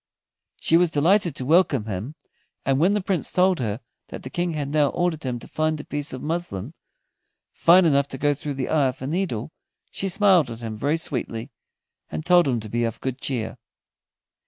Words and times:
She 0.59 0.77
was 0.77 0.89
delighted 0.89 1.35
to 1.35 1.45
welcome 1.45 1.85
him, 1.85 2.15
and 2.65 2.79
when 2.79 2.95
the 2.95 3.03
Prince 3.03 3.31
told 3.31 3.59
her 3.59 3.81
that 4.07 4.23
the 4.23 4.31
King 4.31 4.53
had 4.55 4.69
now 4.69 4.87
ordered 4.89 5.21
him 5.21 5.37
to 5.37 5.47
find 5.47 5.79
a 5.79 5.83
piece 5.83 6.11
of 6.11 6.23
muslin 6.23 6.73
fine 7.53 7.85
enough 7.85 8.07
to 8.07 8.17
go 8.17 8.33
through 8.33 8.55
the 8.55 8.69
eye 8.69 8.87
of 8.87 9.03
a 9.03 9.05
needle, 9.05 9.51
she 9.91 10.09
smiled 10.09 10.49
at 10.49 10.61
him 10.61 10.75
very 10.75 10.97
sweetly, 10.97 11.51
and 12.09 12.25
told 12.25 12.47
him 12.47 12.59
to 12.61 12.67
be 12.67 12.83
of 12.83 12.99
good 12.99 13.21
cheer. 13.21 13.59